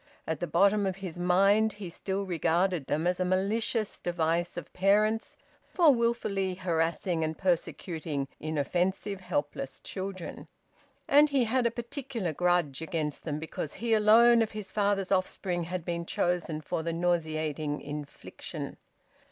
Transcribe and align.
At 0.25 0.39
the 0.39 0.47
bottom 0.47 0.87
of 0.87 0.95
his 0.95 1.19
mind 1.19 1.73
he 1.73 1.91
still 1.91 2.25
regarded 2.25 2.87
them 2.87 3.05
as 3.05 3.19
a 3.19 3.23
malicious 3.23 3.99
device 3.99 4.57
of 4.57 4.73
parents 4.73 5.37
for 5.75 5.91
wilfully 5.93 6.55
harassing 6.55 7.23
and 7.23 7.37
persecuting 7.37 8.27
inoffensive, 8.39 9.19
helpless 9.21 9.79
children. 9.79 10.47
And 11.07 11.29
he 11.29 11.43
had 11.43 11.67
a 11.67 11.69
particular 11.69 12.33
grudge 12.33 12.81
against 12.81 13.25
them 13.25 13.37
because 13.37 13.73
he 13.73 13.93
alone 13.93 14.41
of 14.41 14.53
his 14.53 14.71
father's 14.71 15.11
offspring 15.11 15.65
had 15.65 15.85
been 15.85 16.07
chosen 16.07 16.61
for 16.61 16.81
the 16.81 16.93
nauseating 16.93 17.79
infliction. 17.79 18.77